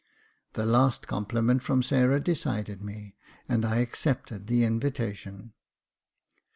[0.53, 3.13] The last compliment from Sarah decided me,
[3.47, 5.53] and I accepted the invitation.